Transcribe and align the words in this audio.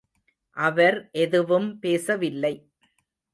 அவர் 0.57 0.97
எதுவும் 1.15 1.79
பேசவில்லை. 1.79 2.53